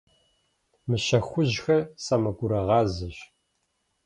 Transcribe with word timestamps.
Мыщэ 0.87 1.19
хужьхэр 1.27 1.81
сэмэгурыгъазэщ. 2.03 3.17